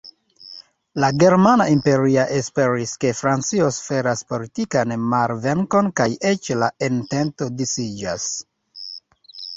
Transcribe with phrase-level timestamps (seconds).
[1.01, 8.27] La Germana Imperio esperis, ke Francio suferas politikan malvenkon kaj eĉ la entento disiĝas.